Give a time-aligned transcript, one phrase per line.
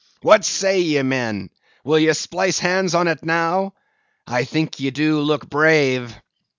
[0.23, 1.51] What say ye, men,
[1.85, 3.75] will ye splice hands on it, now?
[4.25, 6.19] I think ye do look brave."